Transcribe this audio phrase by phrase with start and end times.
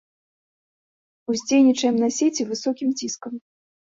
[1.33, 3.33] Уздзейнічаем на сеці высокім ціскам.